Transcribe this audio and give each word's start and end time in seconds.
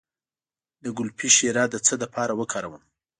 د 0.83 0.85
ګلپي 0.97 1.29
شیره 1.37 1.63
د 1.69 1.75
څه 1.85 1.93
لپاره 2.03 2.33
وکاروم؟ 2.39 2.83